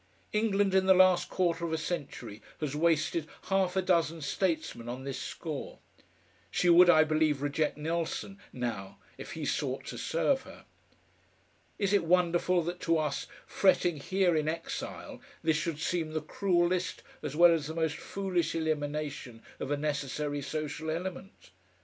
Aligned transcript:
England 0.33 0.73
in 0.73 0.87
the 0.87 0.95
last 0.95 1.29
quarter 1.29 1.63
of 1.63 1.71
a 1.71 1.77
century 1.77 2.41
has 2.59 2.75
wasted 2.75 3.27
half 3.49 3.75
a 3.75 3.83
dozen 3.83 4.19
statesmen 4.19 4.89
on 4.89 5.03
this 5.03 5.19
score; 5.19 5.77
she 6.49 6.69
would, 6.69 6.89
I 6.89 7.03
believe, 7.03 7.39
reject 7.43 7.77
Nelson 7.77 8.39
now 8.51 8.97
if 9.19 9.33
he 9.33 9.45
sought 9.45 9.85
to 9.85 9.99
serve 9.99 10.41
her. 10.41 10.65
Is 11.77 11.93
it 11.93 12.03
wonderful 12.03 12.63
that 12.63 12.79
to 12.79 12.97
us 12.97 13.27
fretting 13.45 13.97
here 13.97 14.35
in 14.35 14.47
exile 14.47 15.21
this 15.43 15.57
should 15.57 15.77
seem 15.79 16.13
the 16.13 16.21
cruellest 16.23 17.03
as 17.21 17.35
well 17.35 17.51
as 17.53 17.67
the 17.67 17.75
most 17.75 17.97
foolish 17.97 18.55
elimination 18.55 19.43
of 19.59 19.69
a 19.69 19.77
necessary 19.77 20.41
social 20.41 20.89
element? 20.89 21.51